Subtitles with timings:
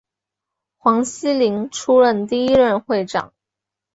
[0.79, 3.35] 黄锡麟出任第一任会长。